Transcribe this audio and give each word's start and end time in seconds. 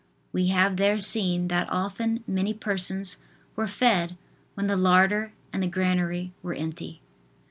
We 0.33 0.47
have 0.47 0.77
there 0.77 0.97
seen 0.99 1.47
that 1.49 1.69
often 1.69 2.23
many 2.25 2.55
persons 2.55 3.17
were 3.55 3.67
fed 3.67 4.17
when 4.55 4.65
the 4.65 4.75
larder 4.75 5.31
and 5.53 5.61
the 5.61 5.67
granary 5.67 6.33
were 6.41 6.55
empty. 6.55 7.01